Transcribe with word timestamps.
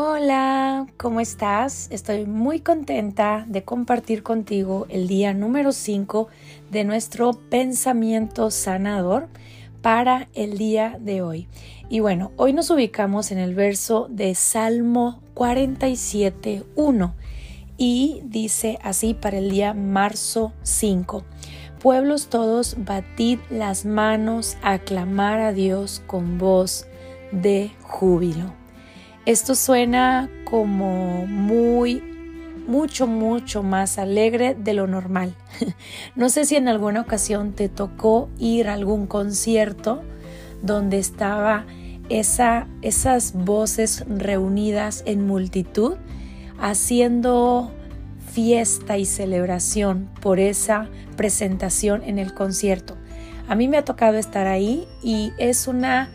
Hola, 0.00 0.86
¿cómo 0.96 1.18
estás? 1.18 1.88
Estoy 1.90 2.24
muy 2.24 2.60
contenta 2.60 3.44
de 3.48 3.64
compartir 3.64 4.22
contigo 4.22 4.86
el 4.90 5.08
día 5.08 5.34
número 5.34 5.72
5 5.72 6.28
de 6.70 6.84
nuestro 6.84 7.32
pensamiento 7.32 8.52
sanador 8.52 9.26
para 9.82 10.28
el 10.34 10.56
día 10.56 10.98
de 11.00 11.20
hoy. 11.22 11.48
Y 11.90 11.98
bueno, 11.98 12.30
hoy 12.36 12.52
nos 12.52 12.70
ubicamos 12.70 13.32
en 13.32 13.38
el 13.38 13.56
verso 13.56 14.06
de 14.08 14.36
Salmo 14.36 15.20
47, 15.34 16.62
1 16.76 17.14
y 17.76 18.20
dice 18.22 18.78
así 18.84 19.14
para 19.14 19.38
el 19.38 19.50
día 19.50 19.74
marzo 19.74 20.52
5. 20.62 21.24
Pueblos 21.80 22.28
todos, 22.28 22.76
batid 22.78 23.40
las 23.50 23.84
manos, 23.84 24.58
aclamar 24.62 25.40
a 25.40 25.52
Dios 25.52 26.04
con 26.06 26.38
voz 26.38 26.86
de 27.32 27.72
júbilo. 27.82 28.57
Esto 29.28 29.54
suena 29.54 30.30
como 30.44 31.26
muy, 31.26 32.02
mucho, 32.66 33.06
mucho 33.06 33.62
más 33.62 33.98
alegre 33.98 34.54
de 34.54 34.72
lo 34.72 34.86
normal. 34.86 35.34
no 36.16 36.30
sé 36.30 36.46
si 36.46 36.56
en 36.56 36.66
alguna 36.66 37.02
ocasión 37.02 37.52
te 37.52 37.68
tocó 37.68 38.30
ir 38.38 38.68
a 38.68 38.72
algún 38.72 39.06
concierto 39.06 40.02
donde 40.62 40.98
estaba 40.98 41.66
esa, 42.08 42.68
esas 42.80 43.34
voces 43.34 44.02
reunidas 44.08 45.02
en 45.04 45.26
multitud 45.26 45.96
haciendo 46.58 47.70
fiesta 48.32 48.96
y 48.96 49.04
celebración 49.04 50.08
por 50.22 50.40
esa 50.40 50.88
presentación 51.18 52.02
en 52.02 52.18
el 52.18 52.32
concierto. 52.32 52.96
A 53.46 53.54
mí 53.56 53.68
me 53.68 53.76
ha 53.76 53.84
tocado 53.84 54.16
estar 54.16 54.46
ahí 54.46 54.88
y 55.02 55.32
es 55.36 55.68
una 55.68 56.08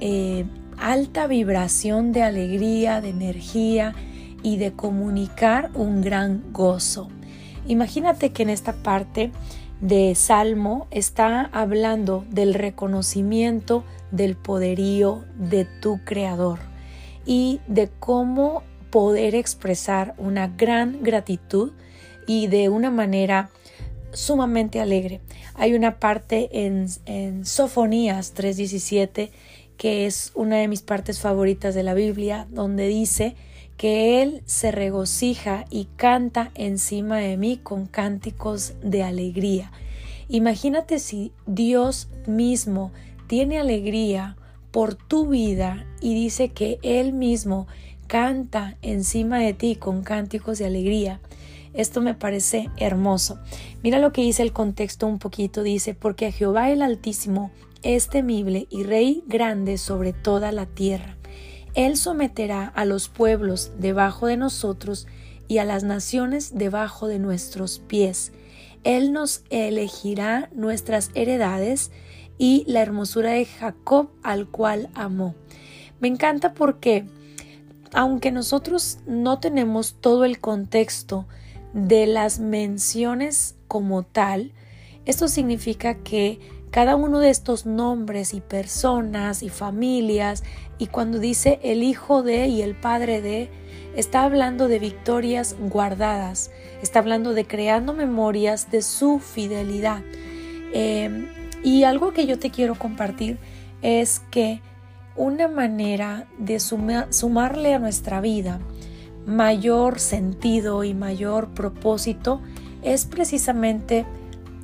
eh, 0.00 0.44
alta 0.80 1.26
vibración 1.26 2.12
de 2.12 2.22
alegría, 2.22 3.00
de 3.00 3.10
energía 3.10 3.94
y 4.42 4.56
de 4.56 4.72
comunicar 4.72 5.70
un 5.74 6.00
gran 6.00 6.52
gozo. 6.52 7.08
Imagínate 7.66 8.30
que 8.30 8.44
en 8.44 8.50
esta 8.50 8.72
parte 8.72 9.30
de 9.80 10.14
Salmo 10.14 10.86
está 10.90 11.50
hablando 11.52 12.24
del 12.30 12.54
reconocimiento 12.54 13.84
del 14.10 14.36
poderío 14.36 15.24
de 15.36 15.64
tu 15.64 16.00
Creador 16.04 16.58
y 17.26 17.60
de 17.66 17.90
cómo 18.00 18.62
poder 18.90 19.34
expresar 19.34 20.14
una 20.18 20.48
gran 20.48 21.02
gratitud 21.02 21.72
y 22.26 22.46
de 22.46 22.68
una 22.68 22.90
manera 22.90 23.50
sumamente 24.12 24.80
alegre. 24.80 25.20
Hay 25.54 25.74
una 25.74 25.98
parte 25.98 26.48
en, 26.66 26.86
en 27.06 27.44
Sofonías 27.44 28.34
3:17 28.34 29.30
que 29.78 30.04
es 30.04 30.32
una 30.34 30.56
de 30.56 30.68
mis 30.68 30.82
partes 30.82 31.20
favoritas 31.20 31.74
de 31.74 31.84
la 31.84 31.94
Biblia, 31.94 32.46
donde 32.50 32.88
dice 32.88 33.36
que 33.78 34.20
Él 34.20 34.42
se 34.44 34.72
regocija 34.72 35.64
y 35.70 35.86
canta 35.96 36.50
encima 36.56 37.18
de 37.18 37.36
mí 37.36 37.58
con 37.62 37.86
cánticos 37.86 38.74
de 38.82 39.04
alegría. 39.04 39.72
Imagínate 40.28 40.98
si 40.98 41.32
Dios 41.46 42.08
mismo 42.26 42.92
tiene 43.28 43.58
alegría 43.58 44.36
por 44.72 44.96
tu 44.96 45.28
vida 45.28 45.86
y 46.00 46.12
dice 46.14 46.48
que 46.50 46.78
Él 46.82 47.12
mismo 47.12 47.68
canta 48.08 48.76
encima 48.82 49.38
de 49.38 49.54
ti 49.54 49.76
con 49.76 50.02
cánticos 50.02 50.58
de 50.58 50.66
alegría. 50.66 51.20
Esto 51.72 52.00
me 52.00 52.14
parece 52.14 52.70
hermoso. 52.78 53.38
Mira 53.84 54.00
lo 54.00 54.12
que 54.12 54.22
dice 54.22 54.42
el 54.42 54.52
contexto 54.52 55.06
un 55.06 55.20
poquito. 55.20 55.62
Dice, 55.62 55.94
porque 55.94 56.26
a 56.26 56.32
Jehová 56.32 56.70
el 56.70 56.82
Altísimo 56.82 57.52
es 57.82 58.08
temible 58.08 58.66
y 58.70 58.82
rey 58.82 59.22
grande 59.26 59.78
sobre 59.78 60.12
toda 60.12 60.52
la 60.52 60.66
tierra. 60.66 61.16
Él 61.74 61.96
someterá 61.96 62.66
a 62.66 62.84
los 62.84 63.08
pueblos 63.08 63.72
debajo 63.78 64.26
de 64.26 64.36
nosotros 64.36 65.06
y 65.46 65.58
a 65.58 65.64
las 65.64 65.84
naciones 65.84 66.58
debajo 66.58 67.06
de 67.06 67.18
nuestros 67.18 67.78
pies. 67.78 68.32
Él 68.84 69.12
nos 69.12 69.42
elegirá 69.50 70.50
nuestras 70.54 71.10
heredades 71.14 71.90
y 72.38 72.64
la 72.66 72.80
hermosura 72.80 73.32
de 73.32 73.44
Jacob 73.44 74.10
al 74.22 74.48
cual 74.48 74.90
amó. 74.94 75.34
Me 76.00 76.08
encanta 76.08 76.54
porque, 76.54 77.06
aunque 77.92 78.30
nosotros 78.30 78.98
no 79.06 79.40
tenemos 79.40 79.96
todo 80.00 80.24
el 80.24 80.38
contexto 80.40 81.26
de 81.74 82.06
las 82.06 82.38
menciones 82.38 83.56
como 83.66 84.04
tal, 84.04 84.52
esto 85.04 85.28
significa 85.28 85.96
que 86.02 86.38
cada 86.70 86.96
uno 86.96 87.20
de 87.20 87.30
estos 87.30 87.66
nombres 87.66 88.34
y 88.34 88.40
personas 88.40 89.42
y 89.42 89.48
familias 89.48 90.44
y 90.78 90.88
cuando 90.88 91.18
dice 91.18 91.58
el 91.62 91.82
hijo 91.82 92.22
de 92.22 92.46
y 92.48 92.62
el 92.62 92.74
padre 92.74 93.20
de, 93.20 93.50
está 93.96 94.24
hablando 94.24 94.68
de 94.68 94.78
victorias 94.78 95.56
guardadas, 95.58 96.50
está 96.82 96.98
hablando 96.98 97.34
de 97.34 97.46
creando 97.46 97.94
memorias 97.94 98.70
de 98.70 98.82
su 98.82 99.18
fidelidad. 99.18 100.02
Em, 100.72 101.28
y 101.64 101.84
algo 101.84 102.12
que 102.12 102.26
yo 102.26 102.38
te 102.38 102.50
quiero 102.50 102.74
compartir 102.74 103.38
es 103.82 104.20
que 104.30 104.60
una 105.16 105.48
manera 105.48 106.28
de 106.38 106.60
sumarle 106.60 107.74
a 107.74 107.78
nuestra 107.78 108.20
vida 108.20 108.60
mayor 109.26 109.98
sentido 109.98 110.84
y 110.84 110.94
mayor 110.94 111.48
propósito 111.48 112.40
es 112.82 113.04
precisamente 113.04 114.06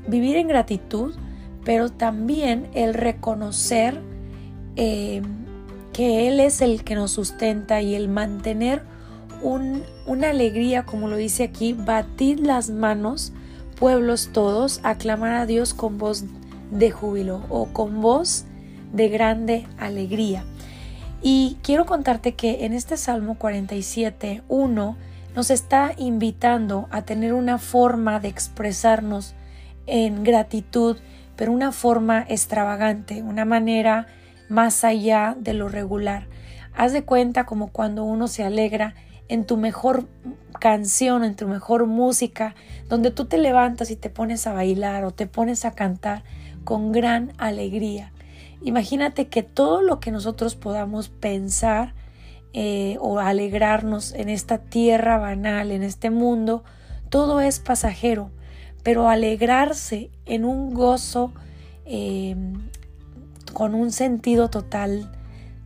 vivir 0.07 0.37
en 0.37 0.49
gratitud 0.49 1.15
pero 1.65 1.91
también 1.91 2.69
el 2.75 2.95
reconocer 2.95 4.01
eh, 4.77 5.23
que 5.93 6.29
Él 6.29 6.41
es 6.41 6.61
el 6.61 6.85
que 6.85 6.95
nos 6.95 7.13
sustenta 7.13 7.81
y 7.81 7.95
el 7.95 8.09
mantener 8.09 8.83
una 10.07 10.31
alegría, 10.31 10.85
como 10.85 11.09
lo 11.09 11.17
dice 11.17 11.45
aquí, 11.45 11.75
batid 11.75 12.39
las 12.41 12.71
manos, 12.71 13.33
pueblos 13.79 14.31
todos, 14.33 14.81
aclamar 14.83 15.35
a 15.35 15.47
Dios 15.47 15.75
con 15.75 15.99
voz 15.99 16.25
de 16.71 16.91
júbilo 16.91 17.43
o 17.51 17.67
con 17.67 18.01
voz 18.01 18.45
de 18.93 19.09
grande 19.09 19.67
alegría. 19.79 20.45
Y 21.23 21.59
quiero 21.63 21.85
contarte 21.87 22.35
que 22.35 22.65
en 22.65 22.73
este 22.73 22.97
Salmo 22.97 23.37
47, 23.39 24.43
1, 24.49 24.97
nos 25.35 25.51
está 25.51 25.93
invitando 25.97 26.87
a 26.91 27.03
tener 27.03 27.33
una 27.35 27.59
forma 27.59 28.21
de 28.21 28.29
expresarnos 28.29 29.35
en 29.87 30.23
gratitud 30.25 30.97
pero 31.37 31.53
una 31.53 31.73
forma 31.73 32.25
extravagante, 32.29 33.23
una 33.23 33.45
manera 33.45 34.07
más 34.49 34.85
allá 34.85 35.37
de 35.39 35.55
lo 35.55 35.69
regular. 35.69 36.27
Haz 36.75 36.93
de 36.93 37.05
cuenta 37.05 37.47
como 37.47 37.69
cuando 37.69 38.05
uno 38.05 38.29
se 38.29 38.45
alegra 38.45 38.95
en 39.29 39.45
tu 39.45 39.57
mejor 39.57 40.07
canción, 40.61 41.25
en 41.25 41.37
tu 41.37 41.49
mejor 41.49 41.87
música, 41.87 42.55
donde 42.89 43.11
tú 43.11 43.25
te 43.25 43.39
levantas 43.39 43.91
y 43.91 43.97
te 43.97 44.11
pones 44.11 44.47
a 44.47 44.53
bailar 44.53 45.05
o 45.05 45.13
te 45.13 45.27
pones 45.27 45.65
a 45.65 45.73
cantar 45.73 46.25
con 46.65 46.93
gran 46.93 47.33
alegría. 47.39 48.13
Imagínate 48.63 49.29
que 49.29 49.43
todo 49.43 49.83
lo 49.83 50.01
que 50.01 50.11
nosotros 50.11 50.57
podamos 50.57 51.09
pensar 51.09 51.95
eh, 52.53 52.97
o 53.01 53.19
alegrarnos 53.19 54.13
en 54.13 54.29
esta 54.29 54.59
tierra 54.59 55.19
banal, 55.19 55.71
en 55.71 55.83
este 55.83 56.11
mundo, 56.11 56.65
todo 57.09 57.41
es 57.41 57.61
pasajero 57.61 58.31
pero 58.85 59.09
alegrarse 59.09 60.11
en 60.27 60.45
un 60.45 60.73
gozo 60.73 61.33
em, 61.87 62.53
con 63.53 63.75
un 63.75 63.91
sentido 63.91 64.51
total 64.51 65.11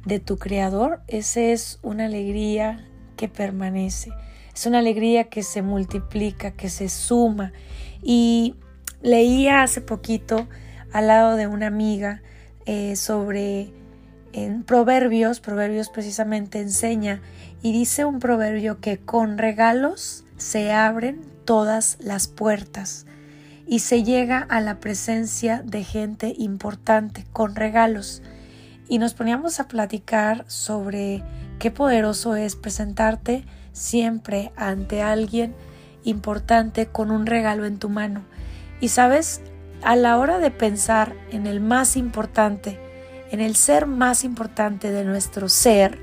de 0.07 0.21
tu 0.21 0.39
creador, 0.39 1.01
esa 1.09 1.41
es 1.41 1.81
una 1.83 2.07
alegría 2.07 2.87
que 3.17 3.29
permanece, 3.29 4.11
es 4.55 4.65
una 4.67 4.79
alegría 4.79 5.25
que 5.25 5.43
se 5.43 5.61
multiplica, 5.61 6.53
que 6.53 6.71
se 6.71 6.89
suma. 6.89 7.53
Y 8.03 8.55
leía 9.03 9.63
hace 9.63 9.81
poquito 9.81 10.49
al 10.93 11.09
lado 11.09 11.37
de 11.37 11.49
una 11.49 11.67
amiga 11.67 12.23
eh, 12.67 12.95
sobre 12.97 13.73
en 14.33 14.63
proverbios, 14.63 15.41
proverbios 15.41 15.89
precisamente 15.89 16.61
enseña 16.61 17.21
y 17.63 17.73
dice 17.73 18.05
un 18.05 18.21
proverbio 18.21 18.81
que 18.81 18.99
con 18.99 19.39
regalos 19.39 20.25
se 20.37 20.73
abren 20.73 21.23
todas 21.45 21.97
las 22.01 22.29
puertas 22.29 23.07
y 23.69 23.81
se 23.81 24.03
llega 24.03 24.39
a 24.49 24.61
la 24.61 24.81
presencia 24.81 25.63
de 25.63 25.85
gente 25.85 26.35
importante 26.39 27.27
con 27.33 27.55
regalos. 27.55 28.23
Y 28.89 28.99
nos 28.99 29.13
poníamos 29.13 29.61
a 29.61 29.69
platicar 29.69 30.45
sobre 30.49 31.23
qué 31.59 31.71
poderoso 31.71 32.35
es 32.35 32.57
presentarte 32.57 33.45
siempre 33.73 34.53
ante 34.57 35.03
alguien 35.03 35.55
importante 36.03 36.87
con 36.87 37.11
un 37.11 37.27
regalo 37.27 37.67
en 37.67 37.79
tu 37.79 37.91
mano. 37.91 38.25
Y 38.81 38.89
sabes, 38.89 39.43
a 39.83 39.97
la 39.97 40.17
hora 40.17 40.39
de 40.39 40.51
pensar 40.51 41.15
en 41.31 41.47
el 41.47 41.61
más 41.61 41.99
importante, 41.99 42.81
en 43.31 43.41
el 43.41 43.55
ser 43.55 43.87
más 43.87 44.25
importante 44.25 44.91
de 44.91 45.05
nuestro 45.05 45.51
ser, 45.51 45.99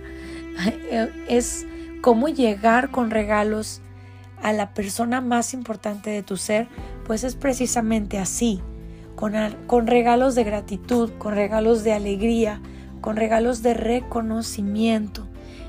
es 1.28 1.66
cómo 2.02 2.28
llegar 2.28 2.92
con 2.92 3.10
regalos 3.10 3.82
a 4.44 4.54
la 4.54 4.76
persona 4.76 5.22
más 5.22 5.56
importante 5.56 6.12
de 6.12 6.22
tu 6.22 6.38
ser, 6.38 6.68
pues 7.06 7.24
es 7.24 7.36
precisamente 7.36 8.18
así, 8.20 8.62
con, 9.16 9.34
con 9.68 9.88
regalos 9.88 10.36
de 10.36 10.44
gratitud, 10.44 11.12
con 11.18 11.36
regalos 11.36 11.84
de 11.84 11.94
alegría, 11.94 12.62
con 13.02 13.16
regalos 13.16 13.62
de 13.62 13.74
reconocimiento. 13.74 15.28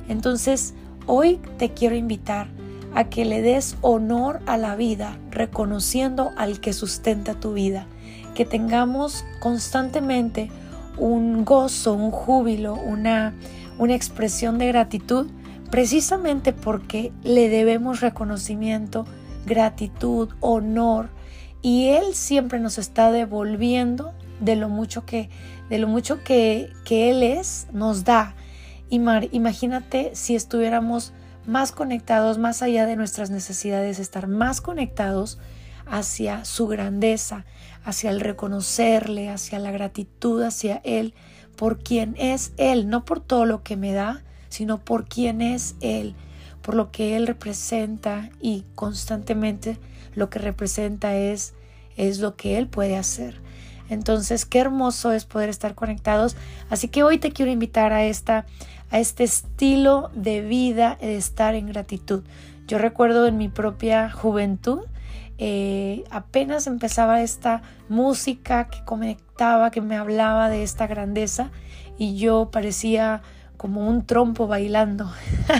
Entonces, 0.09 0.75
Hoy 1.09 1.39
te 1.57 1.71
quiero 1.71 1.95
invitar 1.95 2.49
a 2.93 3.05
que 3.05 3.25
le 3.25 3.41
des 3.41 3.77
honor 3.81 4.41
a 4.47 4.57
la 4.57 4.75
vida, 4.75 5.17
reconociendo 5.31 6.33
al 6.37 6.59
que 6.59 6.73
sustenta 6.73 7.39
tu 7.39 7.53
vida, 7.53 7.87
que 8.35 8.45
tengamos 8.45 9.25
constantemente 9.39 10.51
un 10.99 11.45
gozo, 11.45 11.93
un 11.93 12.11
júbilo, 12.11 12.75
una, 12.75 13.37
una 13.79 13.95
expresión 13.95 14.59
de 14.59 14.67
gratitud, 14.67 15.29
precisamente 15.71 16.53
porque 16.53 17.13
le 17.23 17.49
debemos 17.49 18.01
reconocimiento, 18.01 19.05
gratitud, 19.47 20.31
honor, 20.41 21.09
y 21.67 21.89
Él 21.89 22.15
siempre 22.15 22.61
nos 22.61 22.79
está 22.79 23.11
devolviendo 23.11 24.15
de 24.39 24.55
lo 24.55 24.69
mucho 24.69 25.05
que, 25.05 25.31
de 25.69 25.79
lo 25.79 25.89
mucho 25.89 26.23
que, 26.23 26.71
que 26.85 27.11
Él 27.11 27.25
es, 27.25 27.67
nos 27.73 28.05
da. 28.05 28.37
Imagínate 28.89 30.13
si 30.15 30.37
estuviéramos 30.37 31.13
más 31.45 31.73
conectados, 31.73 32.39
más 32.39 32.63
allá 32.63 32.87
de 32.87 32.95
nuestras 32.95 33.31
necesidades, 33.31 33.99
estar 33.99 34.29
más 34.29 34.61
conectados 34.61 35.41
hacia 35.87 36.45
su 36.45 36.69
grandeza, 36.69 37.45
hacia 37.85 38.11
el 38.11 38.21
reconocerle, 38.21 39.29
hacia 39.29 39.59
la 39.59 39.73
gratitud 39.73 40.45
hacia 40.45 40.81
Él, 40.85 41.15
por 41.57 41.81
quien 41.81 42.15
es 42.17 42.53
Él, 42.59 42.89
no 42.89 43.05
por 43.05 43.19
todo 43.19 43.45
lo 43.45 43.65
que 43.65 43.77
me 43.77 43.93
da, 43.93 44.23
sino 44.51 44.79
por 44.85 45.09
quien 45.09 45.43
es 45.43 45.75
Él, 45.81 46.15
por 46.63 46.77
lo 46.77 46.93
que 46.93 47.17
Él 47.17 47.27
representa 47.27 48.31
y 48.41 48.65
constantemente 48.77 49.81
lo 50.17 50.31
que 50.31 50.39
representa 50.39 51.15
es, 51.15 51.55
es 51.97 52.19
lo 52.19 52.37
que 52.37 52.59
Él 52.59 52.67
puede 52.69 52.97
hacer. 52.97 53.41
Entonces, 53.89 54.47
qué 54.47 54.59
hermoso 54.59 55.13
es 55.13 55.25
poder 55.25 55.49
estar 55.49 55.75
conectados. 55.75 56.37
Así 56.71 56.89
que 56.89 57.03
hoy 57.03 57.19
te 57.19 57.33
quiero 57.33 57.51
invitar 57.51 57.93
a, 57.93 58.05
esta, 58.05 58.47
a 58.91 58.99
este 58.99 59.25
estilo 59.25 60.11
de 60.15 60.41
vida, 60.41 60.99
de 61.01 61.17
estar 61.17 61.55
en 61.55 61.69
gratitud. 61.69 62.23
Yo 62.67 62.79
recuerdo 62.79 63.27
en 63.27 63.37
mi 63.37 63.49
propia 63.49 64.11
juventud, 64.11 64.81
eh, 65.39 66.03
apenas 66.11 66.67
empezaba 66.67 67.21
esta 67.21 67.63
música 67.89 68.69
que 68.69 68.83
conectaba, 68.85 69.71
que 69.71 69.81
me 69.81 69.97
hablaba 69.97 70.49
de 70.49 70.63
esta 70.63 70.87
grandeza 70.87 71.51
y 71.99 72.17
yo 72.17 72.51
parecía 72.51 73.23
como 73.57 73.87
un 73.89 74.05
trompo 74.05 74.47
bailando. 74.47 75.13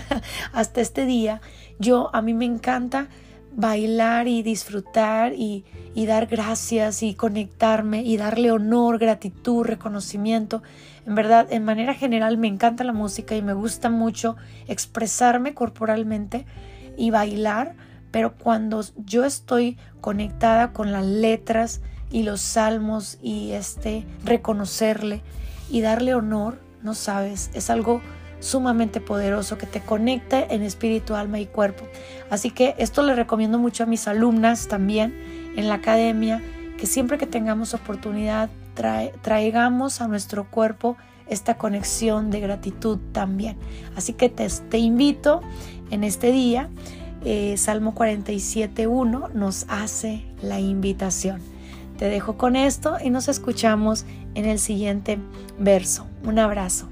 Hasta 0.53 0.81
este 0.81 1.07
día, 1.07 1.41
yo 1.79 2.11
a 2.13 2.23
mí 2.23 2.35
me 2.35 2.45
encanta 2.45 3.09
bailar 3.57 4.29
y 4.29 4.43
disfrutar 4.43 5.33
y, 5.33 5.65
dar 6.07 6.27
gracias 6.27 7.03
y 7.03 7.15
conectarme 7.15 8.03
y 8.03 8.19
darle 8.19 8.53
honor, 8.53 8.99
gratitud, 8.99 9.65
reconocimiento. 9.65 10.63
En 11.07 11.15
verdad, 11.15 11.47
en 11.51 11.65
manera 11.65 11.95
general 11.95 12.37
me 12.37 12.49
encanta 12.49 12.85
la 12.85 12.93
música 12.93 13.35
y 13.35 13.43
me 13.43 13.55
gusta 13.55 13.89
mucho 13.89 14.37
expresarme 14.69 15.55
corporalmente 15.55 16.45
y 16.99 17.11
bailar, 17.11 17.75
pero 18.11 18.35
cuando 18.37 18.85
yo 18.97 19.25
estoy 19.25 19.79
conectada 20.03 20.73
con 20.73 20.93
las 20.93 21.07
letras 21.07 21.81
y 22.11 22.23
los 22.23 22.43
salmos 22.43 23.19
y 23.23 23.53
este 23.53 24.07
reconocerle 24.23 25.23
y 25.71 25.81
darle 25.81 26.15
honor, 26.15 26.61
no 26.83 26.95
sabes, 26.95 27.51
es 27.55 27.71
algo 27.71 28.03
sumamente 28.41 29.01
poderoso 29.01 29.59
que 29.59 29.67
te 29.67 29.81
conecta 29.81 30.43
en 30.43 30.63
espíritu, 30.63 31.15
alma 31.15 31.41
y 31.41 31.47
cuerpo. 31.47 31.85
Así 32.31 32.51
que 32.51 32.75
esto 32.79 33.03
le 33.03 33.15
recomiendo 33.15 33.59
mucho 33.59 33.85
a 33.85 33.87
mis 33.87 34.09
alumnas 34.09 34.69
también 34.69 35.15
en 35.57 35.69
la 35.69 35.75
academia, 35.75 36.43
que 36.79 36.87
siempre 36.87 37.19
que 37.19 37.27
tengamos 37.27 37.75
oportunidad 37.75 38.51
traigamos 39.23 40.01
a 40.01 40.09
nuestro 40.09 40.51
cuerpo 40.51 40.97
esta 41.29 41.57
conexión 41.57 42.31
de 42.31 42.41
gratitud 42.41 42.99
también. 43.13 43.57
Así 43.97 44.13
que 44.13 44.29
te, 44.29 44.79
invito 44.79 45.41
en 45.91 46.05
este 46.05 46.31
día, 46.31 46.69
eh, 47.25 47.57
Salmo 47.57 47.95
47.1 47.95 49.33
nos 49.33 49.67
hace 49.69 50.25
la 50.43 50.61
invitación. 50.61 51.41
Te 51.99 52.05
dejo 52.07 52.37
con 52.37 52.57
esto 52.57 52.97
y 53.03 53.11
nos 53.11 53.29
escuchamos 53.29 54.05
en 54.35 54.45
el 54.45 54.59
siguiente 54.59 55.19
verso. 55.59 56.07
Un 56.25 56.39
abrazo. 56.39 56.89